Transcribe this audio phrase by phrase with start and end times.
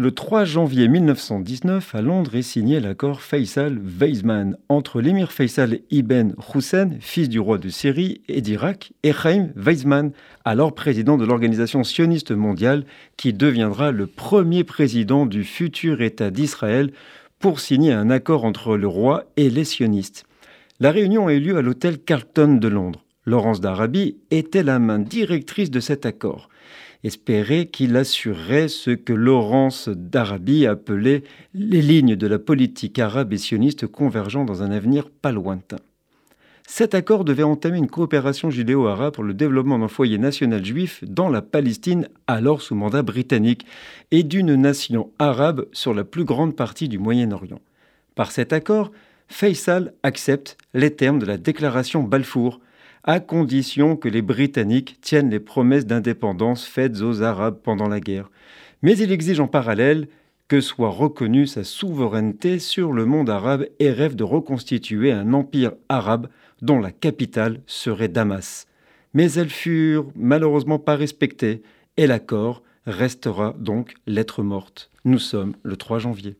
[0.00, 6.90] Le 3 janvier 1919, à Londres, est signé l'accord Faisal-Weizmann entre l'émir Faisal ibn Hussein,
[7.00, 10.12] fils du roi de Syrie et d'Irak, et Chaim Weizmann,
[10.44, 12.84] alors président de l'Organisation sioniste mondiale,
[13.16, 16.92] qui deviendra le premier président du futur État d'Israël
[17.40, 20.26] pour signer un accord entre le roi et les sionistes.
[20.78, 23.04] La réunion a eu lieu à l'hôtel Carlton de Londres.
[23.28, 26.48] Laurence d'Arabie était la main directrice de cet accord
[27.04, 31.22] espérait qu'il assurerait ce que Laurence d'Arabie appelait
[31.54, 35.76] les lignes de la politique arabe et sioniste convergeant dans un avenir pas lointain.
[36.66, 41.28] Cet accord devait entamer une coopération judéo-arabe pour le développement d'un foyer national juif dans
[41.28, 43.64] la Palestine, alors sous mandat britannique,
[44.10, 47.60] et d'une nation arabe sur la plus grande partie du Moyen-Orient.
[48.16, 48.90] Par cet accord,
[49.28, 52.60] Faisal accepte les termes de la déclaration Balfour,
[53.08, 58.30] à condition que les Britanniques tiennent les promesses d'indépendance faites aux Arabes pendant la guerre.
[58.82, 60.08] Mais il exige en parallèle
[60.46, 65.72] que soit reconnue sa souveraineté sur le monde arabe et rêve de reconstituer un empire
[65.88, 66.28] arabe
[66.60, 68.66] dont la capitale serait Damas.
[69.14, 71.62] Mais elles furent malheureusement pas respectées
[71.96, 74.90] et l'accord restera donc lettre morte.
[75.06, 76.36] Nous sommes le 3 janvier.